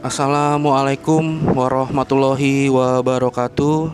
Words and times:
Assalamualaikum 0.00 1.52
warahmatullahi 1.52 2.72
wabarakatuh. 2.72 3.92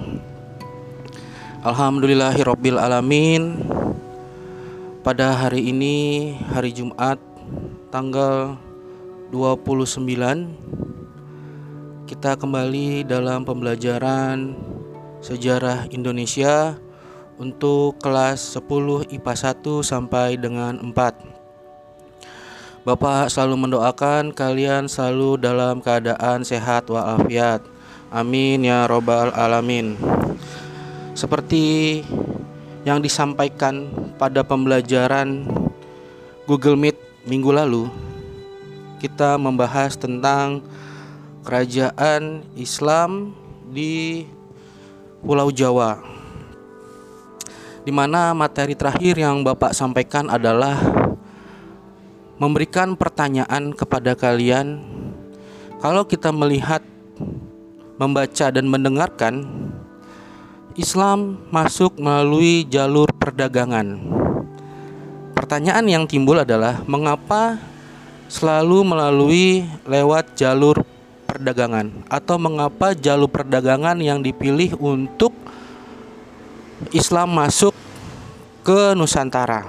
Alhamdulillahirabbil 1.66 2.78
alamin. 2.78 3.58
Pada 5.02 5.34
hari 5.34 5.74
ini 5.74 6.30
hari 6.54 6.70
Jumat 6.70 7.18
tanggal 7.90 8.54
29 9.34 12.06
kita 12.06 12.38
kembali 12.38 13.02
dalam 13.02 13.42
pembelajaran 13.42 14.54
sejarah 15.18 15.90
Indonesia 15.90 16.78
untuk 17.34 17.98
kelas 17.98 18.54
10 18.54 19.10
IPA 19.10 19.58
1 19.58 19.82
sampai 19.82 20.38
dengan 20.38 20.78
4 20.78 21.35
Bapak 22.86 23.34
selalu 23.34 23.66
mendoakan 23.66 24.30
kalian 24.30 24.86
selalu 24.86 25.42
dalam 25.42 25.82
keadaan 25.82 26.46
sehat 26.46 26.86
walafiat. 26.86 27.58
Amin 28.14 28.62
ya 28.62 28.86
robbal 28.86 29.34
alamin. 29.34 29.98
Seperti 31.10 32.06
yang 32.86 33.02
disampaikan 33.02 33.90
pada 34.14 34.46
pembelajaran 34.46 35.50
Google 36.46 36.78
Meet 36.78 36.94
minggu 37.26 37.50
lalu, 37.50 37.90
kita 39.02 39.34
membahas 39.34 39.98
tentang 39.98 40.62
kerajaan 41.42 42.46
Islam 42.54 43.34
di 43.66 44.30
Pulau 45.26 45.50
Jawa. 45.50 46.06
Di 47.82 47.90
mana 47.90 48.30
materi 48.30 48.78
terakhir 48.78 49.18
yang 49.18 49.42
Bapak 49.42 49.74
sampaikan 49.74 50.30
adalah 50.30 51.05
memberikan 52.36 52.96
pertanyaan 52.96 53.72
kepada 53.72 54.12
kalian. 54.12 54.84
Kalau 55.80 56.04
kita 56.04 56.32
melihat, 56.32 56.84
membaca, 57.96 58.46
dan 58.52 58.68
mendengarkan, 58.68 59.44
Islam 60.76 61.40
masuk 61.48 61.96
melalui 61.96 62.68
jalur 62.68 63.08
perdagangan. 63.16 63.96
Pertanyaan 65.32 65.88
yang 65.88 66.04
timbul 66.04 66.40
adalah 66.40 66.84
mengapa 66.84 67.56
selalu 68.28 68.84
melalui 68.84 69.64
lewat 69.88 70.36
jalur 70.36 70.84
perdagangan 71.28 71.92
atau 72.08 72.36
mengapa 72.36 72.92
jalur 72.96 73.28
perdagangan 73.28 74.00
yang 74.00 74.20
dipilih 74.24 74.76
untuk 74.80 75.32
Islam 76.92 77.32
masuk 77.36 77.72
ke 78.64 78.96
Nusantara 78.96 79.68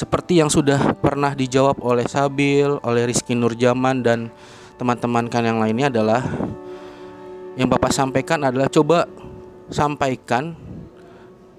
seperti 0.00 0.40
yang 0.40 0.48
sudah 0.48 0.96
pernah 0.96 1.36
dijawab 1.36 1.84
oleh 1.84 2.08
Sabil, 2.08 2.72
oleh 2.80 3.02
Rizky 3.04 3.36
Nurjaman 3.36 4.00
dan 4.00 4.32
teman-teman 4.80 5.28
kan 5.28 5.44
yang 5.44 5.60
lainnya 5.60 5.92
adalah 5.92 6.24
yang 7.60 7.68
Bapak 7.68 7.92
sampaikan 7.92 8.40
adalah 8.40 8.72
coba 8.72 9.04
sampaikan 9.68 10.56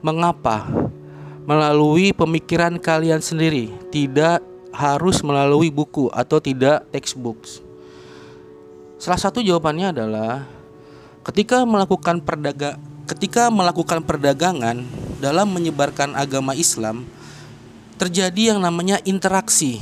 mengapa 0.02 0.66
melalui 1.46 2.18
pemikiran 2.18 2.82
kalian 2.82 3.22
sendiri, 3.22 3.70
tidak 3.94 4.42
harus 4.74 5.22
melalui 5.22 5.70
buku 5.70 6.10
atau 6.10 6.42
tidak 6.42 6.90
textbooks. 6.90 7.62
Salah 8.98 9.22
satu 9.22 9.46
jawabannya 9.46 9.94
adalah 9.94 10.50
ketika 11.30 11.62
melakukan 11.62 12.26
perdaga 12.26 12.82
ketika 13.06 13.54
melakukan 13.54 14.02
perdagangan 14.02 14.82
dalam 15.22 15.54
menyebarkan 15.54 16.18
agama 16.18 16.58
Islam, 16.58 17.06
terjadi 18.02 18.58
yang 18.58 18.60
namanya 18.66 18.98
interaksi 19.06 19.78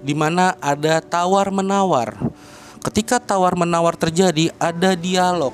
di 0.00 0.16
mana 0.16 0.56
ada 0.56 1.04
tawar 1.04 1.52
menawar. 1.52 2.16
Ketika 2.80 3.20
tawar 3.20 3.52
menawar 3.60 3.92
terjadi, 3.92 4.48
ada 4.56 4.96
dialog 4.96 5.52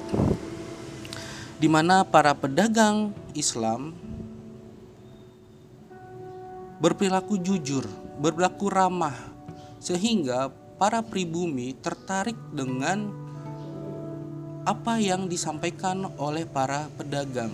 di 1.59 1.67
mana 1.67 2.07
para 2.07 2.31
pedagang 2.39 3.11
Islam 3.35 3.91
berperilaku 6.79 7.35
jujur, 7.43 7.83
berperilaku 8.23 8.71
ramah 8.71 9.19
sehingga 9.83 10.55
para 10.79 11.03
pribumi 11.03 11.75
tertarik 11.75 12.39
dengan 12.55 13.11
apa 14.63 15.03
yang 15.03 15.27
disampaikan 15.27 16.07
oleh 16.15 16.47
para 16.47 16.87
pedagang. 16.95 17.51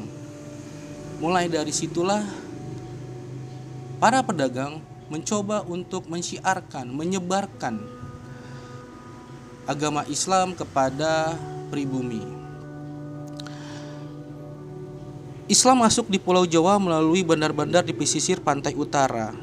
Mulai 1.16 1.48
dari 1.48 1.72
situlah 1.72 2.49
para 4.00 4.24
pedagang 4.24 4.80
mencoba 5.12 5.60
untuk 5.68 6.08
mensiarkan, 6.08 6.88
menyebarkan 6.88 7.84
agama 9.68 10.08
Islam 10.08 10.56
kepada 10.56 11.36
pribumi. 11.68 12.24
Islam 15.52 15.84
masuk 15.84 16.08
di 16.08 16.16
Pulau 16.16 16.48
Jawa 16.48 16.80
melalui 16.80 17.20
bandar-bandar 17.20 17.84
di 17.84 17.92
pesisir 17.92 18.40
pantai 18.40 18.72
utara 18.72 19.36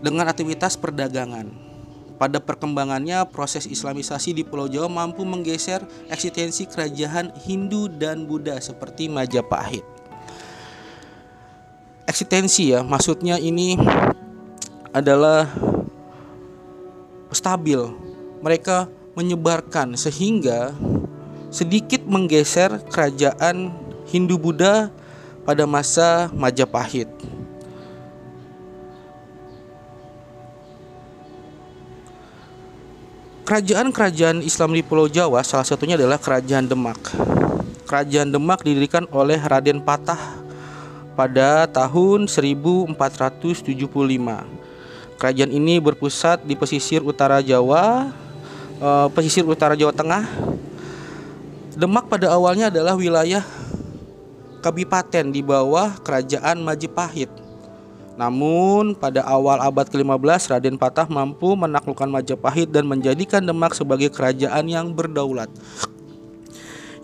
dengan 0.00 0.24
aktivitas 0.24 0.80
perdagangan. 0.80 1.68
Pada 2.16 2.40
perkembangannya, 2.40 3.28
proses 3.28 3.68
Islamisasi 3.68 4.32
di 4.32 4.40
Pulau 4.40 4.72
Jawa 4.72 4.88
mampu 4.88 5.28
menggeser 5.28 5.84
eksistensi 6.08 6.64
kerajaan 6.64 7.36
Hindu 7.44 7.92
dan 7.92 8.24
Buddha 8.24 8.56
seperti 8.56 9.12
Majapahit 9.12 9.95
eksistensi 12.06 12.72
ya. 12.72 12.80
Maksudnya 12.86 13.36
ini 13.36 13.76
adalah 14.94 15.50
stabil. 17.34 17.82
Mereka 18.40 18.88
menyebarkan 19.18 19.98
sehingga 19.98 20.72
sedikit 21.50 22.06
menggeser 22.06 22.80
kerajaan 22.88 23.74
Hindu 24.06 24.38
Buddha 24.38 24.88
pada 25.42 25.66
masa 25.66 26.30
Majapahit. 26.32 27.10
Kerajaan-kerajaan 33.46 34.42
Islam 34.42 34.74
di 34.74 34.82
Pulau 34.82 35.06
Jawa 35.06 35.38
salah 35.46 35.62
satunya 35.62 35.94
adalah 35.94 36.18
Kerajaan 36.18 36.66
Demak. 36.66 36.98
Kerajaan 37.86 38.34
Demak 38.34 38.66
didirikan 38.66 39.06
oleh 39.14 39.38
Raden 39.38 39.86
Patah 39.86 40.45
pada 41.16 41.64
tahun 41.66 42.28
1475. 42.28 44.44
Kerajaan 45.16 45.48
ini 45.48 45.80
berpusat 45.80 46.44
di 46.44 46.52
pesisir 46.52 47.00
utara 47.00 47.40
Jawa, 47.40 48.12
eh, 48.78 49.08
pesisir 49.16 49.48
utara 49.48 49.72
Jawa 49.72 49.96
Tengah. 49.96 50.28
Demak 51.72 52.12
pada 52.12 52.32
awalnya 52.32 52.68
adalah 52.68 52.96
wilayah 52.96 53.44
kabupaten 54.60 55.32
di 55.32 55.40
bawah 55.40 55.96
kerajaan 56.04 56.60
Majapahit. 56.60 57.32
Namun 58.16 58.96
pada 58.96 59.20
awal 59.28 59.60
abad 59.60 59.88
ke-15 59.92 60.48
Raden 60.48 60.76
Patah 60.80 61.08
mampu 61.08 61.52
menaklukkan 61.52 62.08
Majapahit 62.08 62.72
dan 62.72 62.88
menjadikan 62.88 63.44
Demak 63.44 63.76
sebagai 63.76 64.08
kerajaan 64.08 64.64
yang 64.68 64.92
berdaulat. 64.92 65.52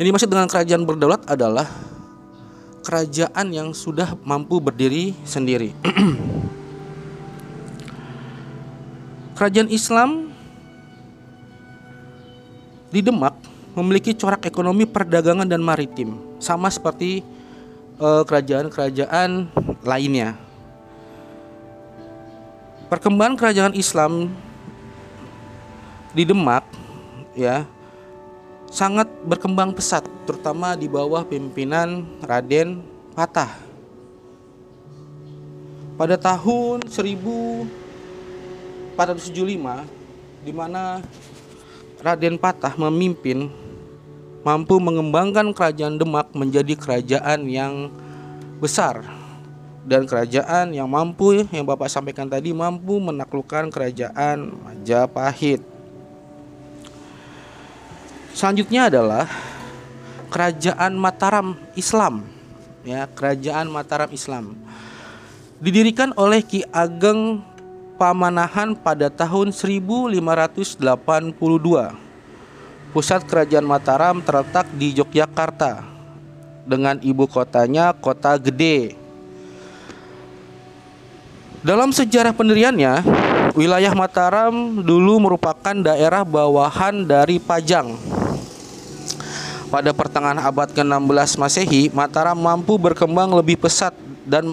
Yang 0.01 0.07
dimaksud 0.09 0.29
dengan 0.33 0.49
kerajaan 0.49 0.89
berdaulat 0.89 1.21
adalah 1.29 1.69
kerajaan 2.83 3.55
yang 3.55 3.71
sudah 3.71 4.19
mampu 4.27 4.59
berdiri 4.59 5.15
sendiri. 5.23 5.73
kerajaan 9.43 9.71
Islam 9.75 10.31
di 12.93 13.01
Demak 13.03 13.35
memiliki 13.73 14.13
corak 14.13 14.45
ekonomi 14.45 14.85
perdagangan 14.85 15.49
dan 15.49 15.65
maritim, 15.65 16.15
sama 16.39 16.69
seperti 16.69 17.25
eh, 17.99 18.23
kerajaan-kerajaan 18.23 19.51
uh, 19.51 19.75
lainnya. 19.83 20.39
Perkembangan 22.93 23.35
kerajaan 23.41 23.75
Islam 23.75 24.31
di 26.13 26.23
Demak 26.29 26.69
ya 27.33 27.65
sangat 28.73 29.05
berkembang 29.29 29.77
pesat 29.77 30.01
terutama 30.25 30.73
di 30.73 30.89
bawah 30.89 31.29
pimpinan 31.29 32.09
Raden 32.25 32.81
Patah. 33.13 33.53
Pada 36.01 36.17
tahun 36.17 36.89
1475 36.89 37.69
di 40.49 40.53
mana 40.57 41.05
Raden 42.01 42.41
Patah 42.41 42.73
memimpin 42.81 43.53
mampu 44.41 44.81
mengembangkan 44.81 45.53
kerajaan 45.53 46.01
Demak 46.01 46.33
menjadi 46.33 46.73
kerajaan 46.73 47.45
yang 47.53 47.93
besar 48.57 49.05
dan 49.85 50.09
kerajaan 50.09 50.73
yang 50.73 50.89
mampu 50.89 51.45
yang 51.53 51.69
Bapak 51.69 51.93
sampaikan 51.93 52.25
tadi 52.25 52.57
mampu 52.57 52.97
menaklukkan 53.05 53.69
kerajaan 53.69 54.57
Majapahit. 54.65 55.72
Selanjutnya 58.33 58.89
adalah 58.89 59.29
kerajaan 60.33 60.97
Mataram 60.97 61.57
Islam. 61.77 62.25
Ya, 62.83 63.07
kerajaan 63.07 63.71
Mataram 63.71 64.11
Islam. 64.11 64.59
Didirikan 65.63 66.11
oleh 66.19 66.43
Ki 66.43 66.67
Ageng 66.75 67.53
kepamanahan 68.03 68.75
pada 68.75 69.07
tahun 69.07 69.55
1582. 69.55 70.83
Pusat 72.91 73.21
kerajaan 73.31 73.63
Mataram 73.63 74.19
terletak 74.19 74.67
di 74.75 74.91
Yogyakarta 74.91 75.87
dengan 76.67 76.99
ibu 76.99 77.31
kotanya 77.31 77.95
Kota 77.95 78.35
Gede. 78.43 78.99
Dalam 81.63 81.95
sejarah 81.95 82.35
pendiriannya, 82.35 83.07
wilayah 83.55 83.95
Mataram 83.95 84.83
dulu 84.83 85.23
merupakan 85.23 85.79
daerah 85.79 86.27
bawahan 86.27 87.07
dari 87.07 87.39
Pajang. 87.39 87.95
Pada 89.73 89.89
pertengahan 89.97 90.37
abad 90.37 90.69
ke-16 90.69 91.41
Masehi, 91.41 91.89
Mataram 91.97 92.37
mampu 92.37 92.77
berkembang 92.77 93.33
lebih 93.33 93.57
pesat 93.57 93.97
dan 94.29 94.53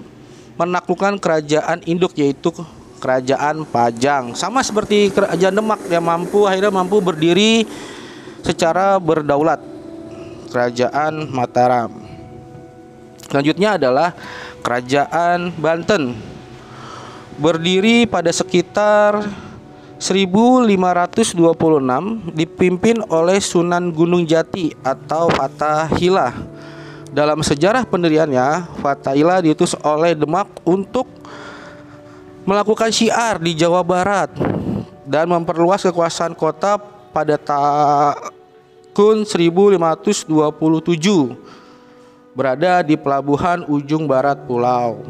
menaklukkan 0.55 1.19
kerajaan 1.19 1.83
induk 1.83 2.15
yaitu 2.15 2.55
kerajaan 3.03 3.67
Pajang. 3.67 4.31
Sama 4.31 4.63
seperti 4.63 5.11
kerajaan 5.11 5.59
Demak 5.59 5.83
yang 5.91 6.07
mampu 6.07 6.47
akhirnya 6.47 6.71
mampu 6.71 7.03
berdiri 7.03 7.67
secara 8.47 8.95
berdaulat. 8.95 9.59
Kerajaan 10.55 11.27
Mataram. 11.35 11.91
Selanjutnya 13.27 13.75
adalah 13.75 14.15
kerajaan 14.63 15.51
Banten. 15.59 16.15
Berdiri 17.35 18.07
pada 18.07 18.31
sekitar 18.31 19.19
1526 19.99 21.35
dipimpin 22.31 23.03
oleh 23.11 23.43
Sunan 23.43 23.91
Gunung 23.91 24.23
Jati 24.23 24.71
atau 24.79 25.27
Fatahillah. 25.27 26.31
Dalam 27.11 27.43
sejarah 27.43 27.83
pendiriannya, 27.83 28.79
Fatahillah 28.79 29.43
diutus 29.43 29.75
oleh 29.83 30.15
Demak 30.15 30.47
untuk 30.63 31.03
melakukan 32.47 32.95
syiar 32.95 33.43
di 33.43 33.51
Jawa 33.59 33.83
Barat 33.83 34.31
dan 35.03 35.27
memperluas 35.27 35.83
kekuasaan 35.83 36.31
kota 36.31 36.79
pada 37.11 37.35
tahun 37.35 39.27
1527 39.27 40.31
berada 42.31 42.79
di 42.87 42.95
pelabuhan 42.95 43.67
ujung 43.67 44.07
barat 44.07 44.39
pulau. 44.47 45.03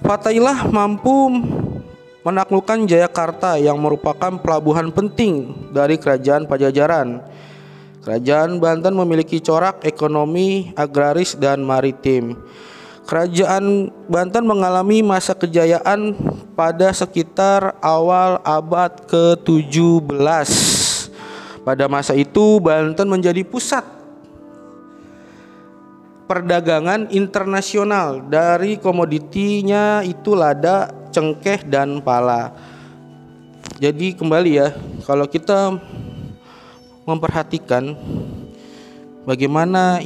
Fatailah 0.00 0.68
mampu 0.68 1.44
menaklukkan 2.24 2.88
Jayakarta 2.88 3.60
yang 3.60 3.76
merupakan 3.76 4.32
pelabuhan 4.40 4.88
penting 4.90 5.52
dari 5.70 6.00
kerajaan 6.00 6.48
Pajajaran. 6.48 7.20
Kerajaan 8.00 8.60
Banten 8.60 8.96
memiliki 8.96 9.40
corak 9.40 9.84
ekonomi 9.84 10.72
agraris 10.76 11.36
dan 11.36 11.60
maritim. 11.64 12.36
Kerajaan 13.04 13.92
Banten 14.08 14.44
mengalami 14.48 15.04
masa 15.04 15.36
kejayaan 15.36 16.16
pada 16.56 16.92
sekitar 16.96 17.76
awal 17.84 18.40
abad 18.40 18.92
ke-17. 19.04 20.08
Pada 21.64 21.84
masa 21.88 22.12
itu 22.16 22.60
Banten 22.60 23.08
menjadi 23.08 23.44
pusat 23.44 23.84
perdagangan 26.24 27.12
internasional 27.12 28.24
dari 28.24 28.80
komoditinya 28.80 30.00
itu 30.00 30.32
lada, 30.32 30.88
cengkeh 31.12 31.68
dan 31.68 32.00
pala. 32.00 32.52
Jadi 33.76 34.16
kembali 34.16 34.50
ya, 34.54 34.72
kalau 35.04 35.28
kita 35.28 35.76
memperhatikan 37.04 37.92
bagaimana 39.28 40.00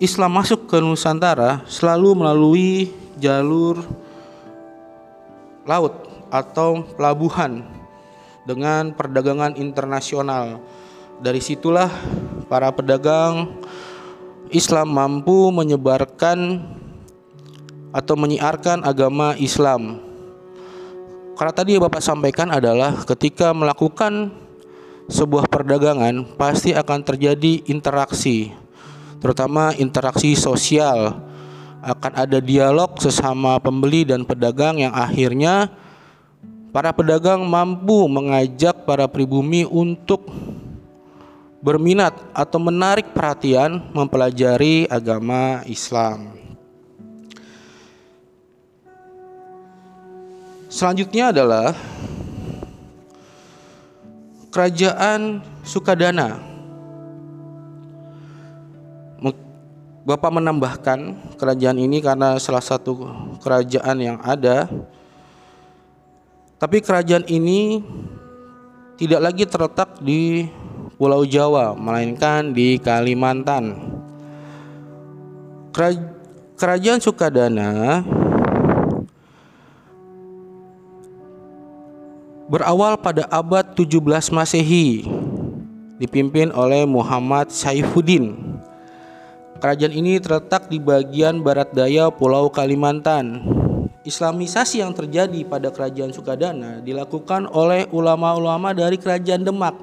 Islam 0.00 0.32
masuk 0.40 0.66
ke 0.66 0.80
Nusantara 0.80 1.62
selalu 1.68 2.24
melalui 2.24 2.88
jalur 3.20 3.84
laut 5.68 5.92
atau 6.32 6.82
pelabuhan 6.96 7.62
dengan 8.48 8.96
perdagangan 8.96 9.54
internasional. 9.60 10.58
Dari 11.20 11.38
situlah 11.38 11.92
para 12.48 12.72
pedagang 12.72 13.59
Islam 14.50 14.90
mampu 14.90 15.54
menyebarkan 15.54 16.62
atau 17.90 18.14
menyiarkan 18.14 18.86
agama 18.86 19.34
Islam. 19.38 20.02
Karena 21.38 21.52
tadi 21.56 21.74
yang 21.74 21.86
Bapak 21.88 22.04
sampaikan 22.04 22.52
adalah 22.52 23.02
ketika 23.08 23.56
melakukan 23.56 24.28
sebuah 25.10 25.50
perdagangan 25.50 26.38
pasti 26.38 26.70
akan 26.70 27.02
terjadi 27.02 27.66
interaksi 27.66 28.54
terutama 29.18 29.74
interaksi 29.76 30.38
sosial 30.38 31.18
akan 31.82 32.12
ada 32.14 32.38
dialog 32.38 32.94
sesama 33.02 33.58
pembeli 33.58 34.06
dan 34.06 34.22
pedagang 34.22 34.78
yang 34.78 34.94
akhirnya 34.94 35.66
para 36.70 36.94
pedagang 36.94 37.42
mampu 37.42 38.06
mengajak 38.06 38.86
para 38.86 39.10
pribumi 39.10 39.66
untuk 39.66 40.24
berminat 41.60 42.16
atau 42.32 42.58
menarik 42.58 43.12
perhatian 43.12 43.80
mempelajari 43.92 44.88
agama 44.88 45.60
Islam. 45.68 46.36
Selanjutnya 50.70 51.34
adalah 51.34 51.76
Kerajaan 54.50 55.46
Sukadana 55.62 56.50
Bapak 60.00 60.32
menambahkan 60.32 61.12
kerajaan 61.36 61.76
ini 61.76 62.00
karena 62.00 62.40
salah 62.40 62.64
satu 62.64 63.04
kerajaan 63.44 64.00
yang 64.00 64.18
ada. 64.24 64.64
Tapi 66.56 66.80
kerajaan 66.80 67.28
ini 67.28 67.84
tidak 68.96 69.20
lagi 69.20 69.44
terletak 69.44 70.00
di 70.00 70.48
Pulau 71.00 71.24
Jawa, 71.24 71.72
melainkan 71.72 72.52
di 72.52 72.76
Kalimantan. 72.76 73.72
Kerajaan 76.60 77.00
Sukadana 77.00 78.04
berawal 82.52 83.00
pada 83.00 83.24
abad 83.32 83.72
17 83.72 84.28
Masehi 84.28 85.08
dipimpin 85.96 86.52
oleh 86.52 86.84
Muhammad 86.84 87.48
Saifuddin 87.48 88.36
Kerajaan 89.56 89.96
ini 89.96 90.20
terletak 90.20 90.68
di 90.68 90.76
bagian 90.76 91.40
barat 91.40 91.72
daya 91.72 92.12
Pulau 92.12 92.52
Kalimantan. 92.52 93.40
Islamisasi 94.04 94.84
yang 94.84 94.96
terjadi 94.96 95.48
pada 95.48 95.72
kerajaan 95.72 96.12
Sukadana 96.12 96.84
dilakukan 96.84 97.48
oleh 97.48 97.88
ulama-ulama 97.88 98.76
dari 98.76 98.96
kerajaan 99.00 99.44
Demak. 99.44 99.76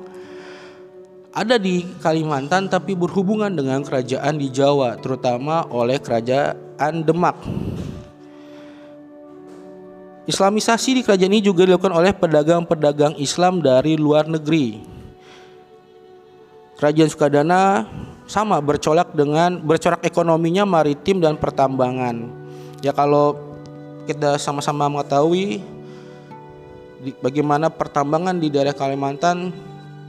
Ada 1.38 1.62
di 1.62 1.86
Kalimantan 2.02 2.66
tapi 2.66 2.98
berhubungan 2.98 3.54
dengan 3.54 3.86
kerajaan 3.86 4.42
di 4.42 4.50
Jawa, 4.50 4.98
terutama 4.98 5.70
oleh 5.70 6.02
kerajaan 6.02 7.06
Demak. 7.06 7.38
Islamisasi 10.26 10.98
di 10.98 11.02
kerajaan 11.06 11.30
ini 11.30 11.46
juga 11.46 11.70
dilakukan 11.70 11.94
oleh 11.94 12.10
pedagang-pedagang 12.10 13.22
Islam 13.22 13.62
dari 13.62 13.94
luar 14.02 14.26
negeri. 14.26 14.82
Kerajaan 16.82 17.10
Sukadana 17.14 17.86
sama 18.26 18.58
bercolak 18.58 19.14
dengan 19.14 19.62
bercorak 19.62 20.02
ekonominya 20.10 20.66
maritim 20.66 21.22
dan 21.22 21.38
pertambangan. 21.38 22.34
Ya 22.82 22.98
kalau 22.98 23.38
kita 24.10 24.42
sama-sama 24.42 24.90
mengetahui 24.90 25.62
bagaimana 27.22 27.70
pertambangan 27.70 28.42
di 28.42 28.50
daerah 28.50 28.74
Kalimantan 28.74 29.54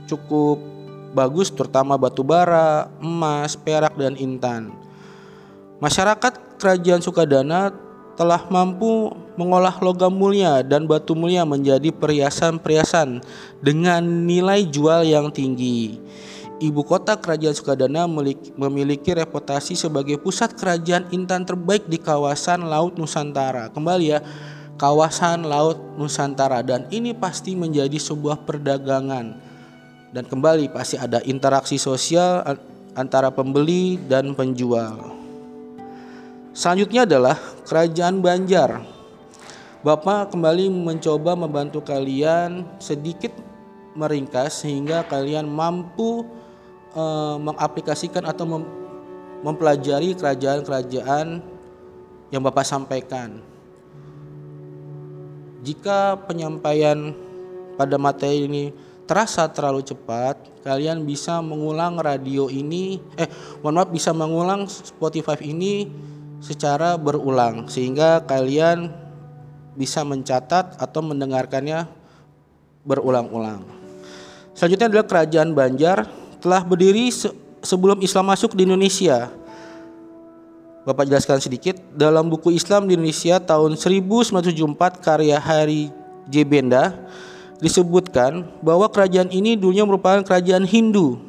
cukup 0.09 0.78
bagus 1.13 1.49
terutama 1.49 1.97
batu 1.97 2.21
bara, 2.21 2.89
emas, 3.01 3.57
perak 3.57 3.97
dan 3.97 4.13
intan. 4.19 4.73
Masyarakat 5.79 6.59
Kerajaan 6.59 6.99
Sukadana 6.99 7.71
telah 8.19 8.43
mampu 8.51 9.15
mengolah 9.39 9.79
logam 9.79 10.11
mulia 10.11 10.59
dan 10.59 10.83
batu 10.83 11.15
mulia 11.15 11.47
menjadi 11.47 11.87
perhiasan-perhiasan 11.95 13.23
dengan 13.63 14.03
nilai 14.03 14.67
jual 14.67 15.07
yang 15.07 15.31
tinggi. 15.31 15.95
Ibu 16.59 16.83
kota 16.83 17.15
kerajaan 17.15 17.55
Sukadana 17.55 18.03
memiliki 18.59 19.15
reputasi 19.15 19.79
sebagai 19.79 20.19
pusat 20.19 20.51
kerajaan 20.59 21.07
intan 21.15 21.47
terbaik 21.47 21.87
di 21.87 21.95
kawasan 21.95 22.67
Laut 22.67 22.99
Nusantara. 22.99 23.71
Kembali 23.71 24.11
ya, 24.11 24.19
kawasan 24.75 25.47
Laut 25.47 25.79
Nusantara 25.95 26.59
dan 26.59 26.91
ini 26.91 27.15
pasti 27.15 27.55
menjadi 27.55 27.95
sebuah 27.95 28.43
perdagangan. 28.43 29.48
Dan 30.09 30.25
kembali 30.25 30.73
pasti 30.73 30.97
ada 30.97 31.21
interaksi 31.21 31.77
sosial 31.77 32.41
antara 32.97 33.29
pembeli 33.29 34.01
dan 34.09 34.33
penjual. 34.33 35.13
Selanjutnya 36.53 37.05
adalah 37.05 37.37
kerajaan 37.65 38.19
Banjar. 38.19 38.81
Bapak 39.85 40.35
kembali 40.35 40.67
mencoba 40.67 41.37
membantu 41.37 41.79
kalian 41.85 42.67
sedikit 42.83 43.31
meringkas 43.95 44.65
sehingga 44.65 45.07
kalian 45.07 45.47
mampu 45.47 46.27
uh, 46.97 47.39
mengaplikasikan 47.39 48.27
atau 48.27 48.43
mem 48.43 48.63
mempelajari 49.39 50.19
kerajaan-kerajaan 50.19 51.39
yang 52.27 52.41
Bapak 52.43 52.67
sampaikan. 52.67 53.39
jika 55.59 56.15
penyampaian 56.27 57.11
pada 57.75 57.95
materi 57.99 58.47
ini 58.47 58.63
terasa 59.09 59.49
terlalu 59.49 59.81
cepat, 59.81 60.37
kalian 60.61 61.01
bisa 61.01 61.41
mengulang 61.41 61.97
radio 61.97 62.45
ini, 62.45 63.01
eh, 63.17 63.25
mohon 63.65 63.81
maaf, 63.81 63.89
bisa 63.89 64.13
mengulang 64.13 64.69
Spotify 64.69 65.33
ini 65.41 65.89
secara 66.37 66.93
berulang, 66.93 67.65
sehingga 67.65 68.21
kalian 68.21 68.93
bisa 69.73 70.05
mencatat 70.05 70.77
atau 70.77 71.01
mendengarkannya 71.01 71.89
berulang-ulang. 72.85 73.65
Selanjutnya 74.53 74.93
adalah 74.93 75.09
Kerajaan 75.09 75.57
Banjar 75.57 76.05
telah 76.37 76.61
berdiri 76.61 77.09
se 77.09 77.33
sebelum 77.65 77.97
Islam 78.05 78.29
masuk 78.29 78.53
di 78.53 78.69
Indonesia. 78.69 79.33
Bapak 80.85 81.09
jelaskan 81.09 81.41
sedikit 81.41 81.81
dalam 81.97 82.29
buku 82.29 82.53
Islam 82.53 82.85
di 82.85 82.93
Indonesia 82.93 83.41
tahun 83.41 83.73
1974 83.73 85.01
karya 85.01 85.41
Hari 85.41 85.91
J. 86.29 86.45
Benda 86.45 86.93
disebutkan 87.59 88.47
bahwa 88.63 88.87
kerajaan 88.87 89.31
ini 89.31 89.59
dulunya 89.59 89.83
merupakan 89.83 90.23
kerajaan 90.23 90.63
Hindu. 90.63 91.19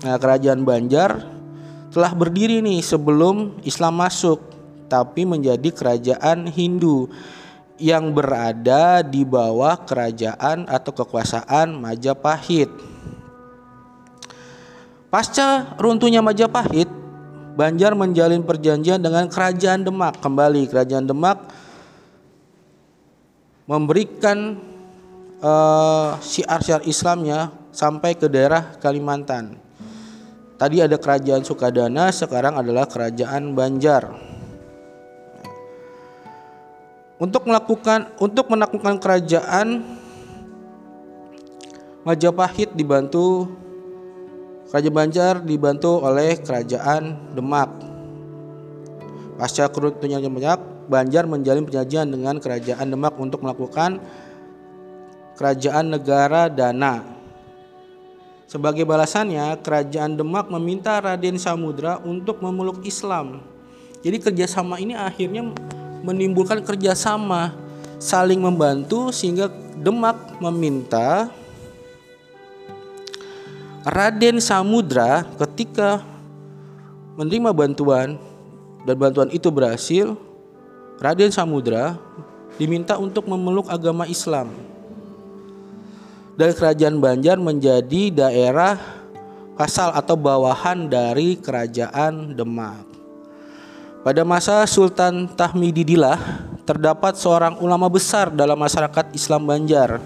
Nah, 0.00 0.16
kerajaan 0.16 0.64
Banjar 0.64 1.28
telah 1.92 2.12
berdiri 2.16 2.64
nih 2.64 2.80
sebelum 2.80 3.60
Islam 3.64 4.00
masuk, 4.00 4.40
tapi 4.88 5.28
menjadi 5.28 5.68
kerajaan 5.68 6.48
Hindu 6.48 7.12
yang 7.80 8.12
berada 8.12 9.00
di 9.04 9.24
bawah 9.24 9.76
kerajaan 9.84 10.68
atau 10.68 10.92
kekuasaan 10.92 11.76
Majapahit. 11.76 12.68
Pasca 15.10 15.74
runtuhnya 15.76 16.22
Majapahit, 16.22 16.86
Banjar 17.58 17.92
menjalin 17.98 18.46
perjanjian 18.46 19.02
dengan 19.02 19.26
Kerajaan 19.26 19.82
Demak. 19.82 20.22
Kembali 20.22 20.70
Kerajaan 20.70 21.04
Demak 21.04 21.50
memberikan 23.66 24.69
uh, 25.40 26.16
syiar-syiar 26.20 26.84
Islamnya 26.86 27.52
sampai 27.72 28.14
ke 28.16 28.28
daerah 28.28 28.76
Kalimantan. 28.78 29.56
Tadi 30.60 30.84
ada 30.84 31.00
Kerajaan 31.00 31.40
Sukadana, 31.40 32.12
sekarang 32.12 32.60
adalah 32.60 32.84
Kerajaan 32.84 33.56
Banjar. 33.56 34.12
Untuk 37.20 37.44
melakukan 37.44 38.16
untuk 38.16 38.48
menaklukkan 38.48 38.96
kerajaan 38.96 39.84
Majapahit 42.00 42.72
dibantu 42.72 43.44
Kerajaan 44.72 44.96
Banjar 44.96 45.34
dibantu 45.44 46.00
oleh 46.00 46.40
Kerajaan 46.40 47.36
Demak. 47.36 47.68
Pasca 49.36 49.68
keruntuhannya 49.68 50.24
Demak, 50.24 50.60
Banjar 50.88 51.28
menjalin 51.28 51.68
perjanjian 51.68 52.08
dengan 52.08 52.40
Kerajaan 52.40 52.88
Demak 52.88 53.20
untuk 53.20 53.44
melakukan 53.44 54.00
Kerajaan 55.40 55.88
Negara 55.88 56.52
Dana. 56.52 57.00
Sebagai 58.44 58.84
balasannya, 58.84 59.56
Kerajaan 59.64 60.12
Demak 60.12 60.52
meminta 60.52 61.00
Raden 61.00 61.40
Samudra 61.40 61.96
untuk 62.04 62.44
memeluk 62.44 62.84
Islam. 62.84 63.40
Jadi 64.04 64.20
kerjasama 64.20 64.76
ini 64.76 64.92
akhirnya 64.92 65.48
menimbulkan 66.04 66.60
kerjasama 66.60 67.56
saling 67.96 68.36
membantu 68.36 69.08
sehingga 69.16 69.48
Demak 69.80 70.44
meminta 70.44 71.32
Raden 73.88 74.44
Samudra 74.44 75.24
ketika 75.40 76.04
menerima 77.16 77.56
bantuan 77.56 78.20
dan 78.84 78.92
bantuan 78.92 79.32
itu 79.32 79.48
berhasil, 79.48 80.20
Raden 81.00 81.32
Samudra 81.32 81.96
diminta 82.60 83.00
untuk 83.00 83.24
memeluk 83.24 83.72
agama 83.72 84.04
Islam. 84.04 84.69
Dan 86.40 86.56
kerajaan 86.56 87.04
Banjar 87.04 87.36
menjadi 87.36 88.08
daerah 88.08 88.80
kasal 89.60 89.92
atau 89.92 90.16
bawahan 90.16 90.88
dari 90.88 91.36
kerajaan 91.36 92.32
Demak. 92.32 92.88
Pada 94.00 94.24
masa 94.24 94.64
Sultan 94.64 95.28
Tahmididillah 95.36 96.16
terdapat 96.64 97.20
seorang 97.20 97.60
ulama 97.60 97.92
besar 97.92 98.32
dalam 98.32 98.56
masyarakat 98.56 99.12
Islam 99.12 99.44
Banjar 99.44 100.00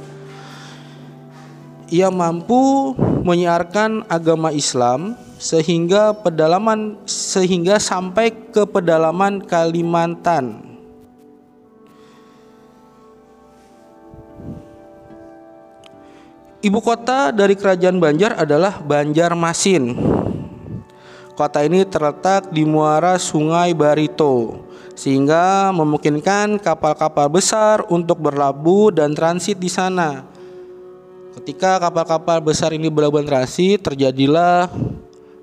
ia 1.95 2.11
mampu 2.11 2.91
menyiarkan 3.23 4.11
agama 4.11 4.51
Islam 4.51 5.15
sehingga 5.39 6.11
pedalaman 6.19 6.99
sehingga 7.07 7.79
sampai 7.79 8.35
ke 8.51 8.67
pedalaman 8.67 9.39
Kalimantan. 9.39 10.74
Ibu 16.65 16.81
kota 16.81 17.29
dari 17.29 17.61
kerajaan 17.61 18.01
Banjar 18.01 18.41
adalah 18.41 18.81
Banjarmasin. 18.81 20.01
Kota 21.37 21.61
ini 21.61 21.85
terletak 21.85 22.49
di 22.57 22.65
muara 22.65 23.21
Sungai 23.21 23.77
Barito 23.77 24.65
sehingga 24.97 25.69
memungkinkan 25.77 26.57
kapal-kapal 26.57 27.29
besar 27.29 27.85
untuk 27.93 28.17
berlabuh 28.17 28.97
dan 28.97 29.13
transit 29.13 29.61
di 29.61 29.69
sana. 29.69 30.25
Ketika 31.37 31.85
kapal-kapal 31.85 32.41
besar 32.41 32.73
ini 32.73 32.89
berlabuh 32.89 33.29
transit, 33.29 33.85
terjadilah 33.85 34.73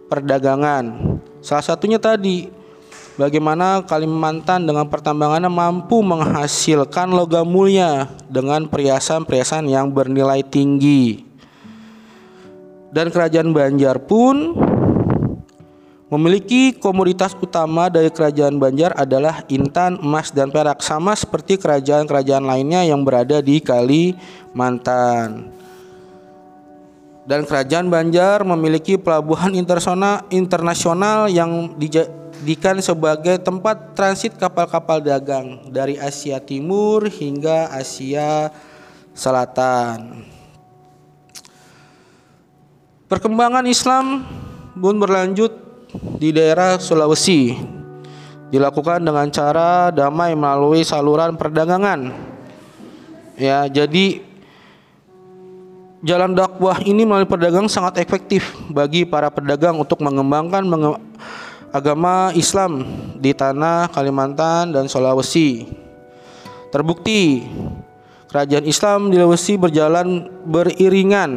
perdagangan. 0.09 1.21
Salah 1.45 1.61
satunya 1.61 2.01
tadi 2.01 2.49
bagaimana 3.21 3.85
Kalimantan 3.85 4.65
dengan 4.65 4.89
pertambangannya 4.89 5.53
mampu 5.53 6.01
menghasilkan 6.01 7.13
logam 7.13 7.45
mulia 7.45 8.09
dengan 8.25 8.65
perhiasan-perhiasan 8.65 9.69
yang 9.69 9.93
bernilai 9.93 10.41
tinggi. 10.41 11.29
Dan 12.89 13.13
kerajaan 13.13 13.53
Banjar 13.53 14.01
pun 14.03 14.57
memiliki 16.11 16.75
komoditas 16.75 17.37
utama 17.37 17.87
dari 17.87 18.09
kerajaan 18.09 18.57
Banjar 18.57 18.97
adalah 18.97 19.45
intan, 19.47 20.01
emas, 20.01 20.33
dan 20.33 20.49
perak 20.49 20.81
sama 20.81 21.13
seperti 21.13 21.61
kerajaan-kerajaan 21.61 22.43
lainnya 22.43 22.83
yang 22.83 23.05
berada 23.05 23.39
di 23.39 23.61
Kalimantan 23.61 25.61
dan 27.21 27.45
kerajaan 27.45 27.87
Banjar 27.87 28.43
memiliki 28.43 28.97
pelabuhan 28.97 29.53
internasional 29.53 31.29
yang 31.29 31.77
dijadikan 32.41 32.81
sebagai 32.81 33.37
tempat 33.37 33.93
transit 33.93 34.33
kapal-kapal 34.33 34.97
dagang 34.97 35.69
dari 35.69 35.93
Asia 36.01 36.41
Timur 36.41 37.05
hingga 37.05 37.69
Asia 37.69 38.49
Selatan. 39.13 40.25
Perkembangan 43.05 43.65
Islam 43.69 44.25
pun 44.73 44.97
berlanjut 44.97 45.53
di 46.17 46.33
daerah 46.33 46.81
Sulawesi 46.81 47.53
dilakukan 48.49 49.05
dengan 49.05 49.29
cara 49.29 49.93
damai 49.93 50.33
melalui 50.33 50.81
saluran 50.81 51.37
perdagangan. 51.37 52.09
Ya, 53.37 53.69
jadi 53.69 54.31
Jalan 56.01 56.33
dakwah 56.33 56.81
ini 56.81 57.05
melalui 57.05 57.29
pedagang 57.29 57.69
sangat 57.69 58.01
efektif 58.01 58.57
bagi 58.73 59.05
para 59.05 59.29
pedagang 59.29 59.77
untuk 59.77 60.01
mengembangkan 60.01 60.65
menge 60.65 60.97
agama 61.71 62.35
Islam 62.35 62.83
di 63.17 63.31
tanah 63.31 63.87
Kalimantan 63.89 64.75
dan 64.75 64.85
Sulawesi. 64.91 65.67
Terbukti 66.71 67.47
kerajaan 68.27 68.67
Islam 68.67 69.11
di 69.11 69.15
Sulawesi 69.19 69.55
berjalan 69.55 70.27
beriringan. 70.47 71.31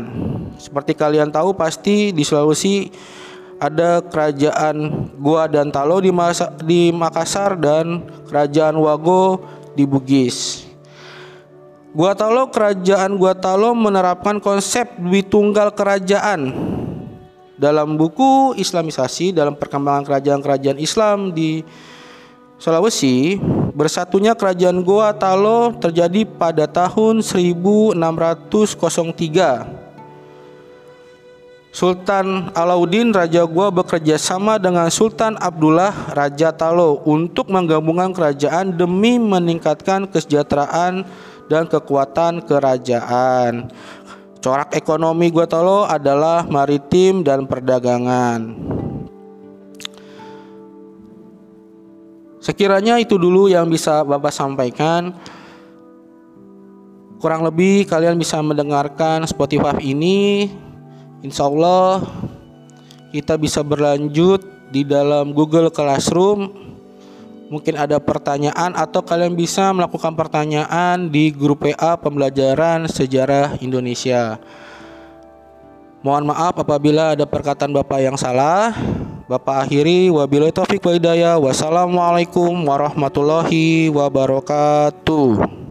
Seperti 0.59 0.95
kalian 0.95 1.31
tahu 1.35 1.55
pasti 1.55 2.15
di 2.15 2.23
Sulawesi 2.23 2.91
ada 3.59 4.03
kerajaan 4.03 5.11
Gua 5.19 5.47
dan 5.47 5.71
Talo 5.71 6.03
di, 6.03 6.11
di 6.67 6.91
Makassar 6.91 7.59
dan 7.59 8.07
kerajaan 8.27 8.79
Wago 8.79 9.43
di 9.79 9.87
Bugis. 9.87 10.67
Guatalo 11.95 12.51
kerajaan 12.51 13.15
Guatalo 13.15 13.71
menerapkan 13.71 14.43
konsep 14.43 14.99
dwi 14.99 15.23
tunggal 15.23 15.71
kerajaan 15.71 16.74
dalam 17.55 17.95
buku 17.95 18.59
Islamisasi 18.59 19.31
dalam 19.31 19.55
perkembangan 19.55 20.03
kerajaan-kerajaan 20.07 20.79
Islam 20.83 21.31
di 21.31 21.63
Sulawesi 22.59 23.39
bersatunya 23.75 24.35
kerajaan 24.39 24.83
Guatalo 24.87 25.75
terjadi 25.79 26.25
pada 26.25 26.71
tahun 26.71 27.21
1603 27.21 29.85
Sultan 31.75 32.55
Alauddin 32.55 33.11
Raja 33.11 33.43
Gua 33.51 33.75
bekerja 33.75 34.15
sama 34.15 34.63
dengan 34.63 34.87
Sultan 34.95 35.35
Abdullah 35.43 36.15
Raja 36.15 36.55
Talo 36.55 37.03
untuk 37.03 37.51
menggabungkan 37.51 38.15
kerajaan 38.15 38.79
demi 38.79 39.19
meningkatkan 39.19 40.07
kesejahteraan 40.07 41.03
dan 41.51 41.67
kekuatan 41.67 42.47
kerajaan. 42.47 43.75
Corak 44.45 44.77
ekonomi 44.77 45.33
Guatolo 45.33 45.89
adalah 45.89 46.45
maritim 46.45 47.25
dan 47.25 47.49
perdagangan. 47.49 48.53
Sekiranya 52.45 53.01
itu 53.01 53.17
dulu 53.17 53.49
yang 53.49 53.73
bisa 53.73 54.05
Bapak 54.05 54.29
sampaikan. 54.29 55.17
kurang 57.25 57.41
lebih 57.41 57.89
kalian 57.89 58.21
bisa 58.21 58.37
mendengarkan 58.45 59.25
Spotify 59.25 59.81
ini 59.81 60.53
Insya 61.25 61.49
Allah 61.49 62.05
kita 63.17 63.41
bisa 63.41 63.65
berlanjut 63.65 64.45
di 64.69 64.85
dalam 64.85 65.33
Google 65.33 65.73
Classroom 65.73 66.64
mungkin 67.53 67.77
ada 67.77 68.01
pertanyaan 68.01 68.73
atau 68.77 69.05
kalian 69.05 69.37
bisa 69.37 69.73
melakukan 69.73 70.17
pertanyaan 70.17 71.09
di 71.09 71.33
grup 71.33 71.65
WA 71.65 71.97
pembelajaran 72.01 72.89
sejarah 72.89 73.59
Indonesia 73.61 74.41
Mohon 76.05 76.37
maaf 76.37 76.61
apabila 76.61 77.17
ada 77.17 77.25
perkataan 77.25 77.73
Bapak 77.73 77.97
yang 78.05 78.21
salah. 78.21 78.77
Bapak 79.25 79.65
akhiri 79.65 80.13
wabillahi 80.13 80.53
taufik 80.53 80.85
wa 80.85 80.93
hidayah. 80.93 81.41
Wassalamualaikum 81.41 82.53
warahmatullahi 82.69 83.89
wabarakatuh. 83.89 85.64